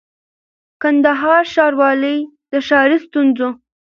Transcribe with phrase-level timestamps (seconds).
[0.81, 2.19] کندهار ښاروالۍ
[2.51, 3.49] د ښاري ستونزو